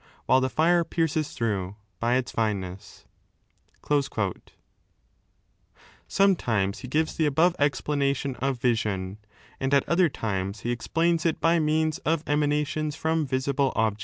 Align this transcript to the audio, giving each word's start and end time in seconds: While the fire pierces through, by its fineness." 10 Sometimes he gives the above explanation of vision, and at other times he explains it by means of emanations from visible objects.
While 0.25 0.41
the 0.41 0.49
fire 0.49 0.83
pierces 0.83 1.33
through, 1.33 1.75
by 1.99 2.15
its 2.15 2.31
fineness." 2.31 3.05
10 3.87 4.01
Sometimes 6.07 6.79
he 6.79 6.87
gives 6.87 7.15
the 7.17 7.27
above 7.27 7.55
explanation 7.59 8.35
of 8.37 8.57
vision, 8.59 9.19
and 9.59 9.75
at 9.75 9.87
other 9.87 10.09
times 10.09 10.61
he 10.61 10.71
explains 10.71 11.23
it 11.23 11.39
by 11.39 11.59
means 11.59 11.99
of 11.99 12.23
emanations 12.25 12.95
from 12.95 13.27
visible 13.27 13.71
objects. 13.75 13.99